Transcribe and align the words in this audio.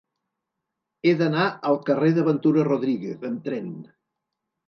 He 1.05 1.11
d'anar 1.19 1.43
al 1.71 1.77
carrer 1.89 2.09
de 2.17 2.25
Ventura 2.29 2.65
Rodríguez 2.69 3.27
amb 3.29 3.45
tren. 3.49 3.69